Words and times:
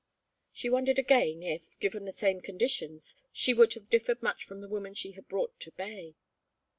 She 0.51 0.67
wondered 0.67 0.97
again, 0.97 1.43
if, 1.43 1.77
given 1.79 2.05
the 2.05 2.11
same 2.11 2.41
conditions, 2.41 3.17
she 3.31 3.53
would 3.53 3.73
have 3.73 3.87
differed 3.91 4.23
much 4.23 4.45
from 4.45 4.59
the 4.61 4.67
woman 4.67 4.95
she 4.95 5.11
had 5.11 5.27
brought 5.27 5.59
to 5.59 5.71
bay. 5.73 6.15